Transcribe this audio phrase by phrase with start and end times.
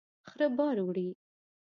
[0.27, 1.07] خره بار وړي